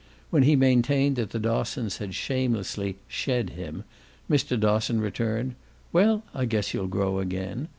[0.31, 3.83] When he maintained that the Dossons had shamelessly "shed" him
[4.27, 4.59] Mr.
[4.59, 5.53] Dosson returned
[5.93, 7.67] "Well, I guess you'll grow again!"